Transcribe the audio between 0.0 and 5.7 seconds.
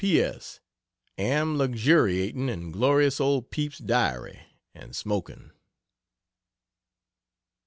P. S. Am luxuriating in glorious old Pepy's Diary, and smoking.